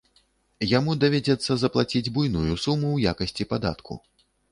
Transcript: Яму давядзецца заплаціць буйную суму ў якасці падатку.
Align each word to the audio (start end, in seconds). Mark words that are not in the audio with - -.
Яму 0.69 0.93
давядзецца 1.01 1.51
заплаціць 1.63 2.09
буйную 2.15 2.53
суму 2.63 2.87
ў 2.93 2.97
якасці 3.13 3.47
падатку. 3.53 3.93